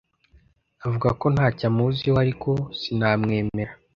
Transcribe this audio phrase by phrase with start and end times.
[0.85, 3.73] avuga ko ntacyo amuziho, ariko sinamwemera